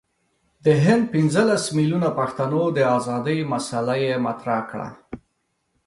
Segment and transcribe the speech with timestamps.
[0.65, 4.89] د هند پنځه لس میلیونه پښتنو د آزادی مسله یې مطرح کړه.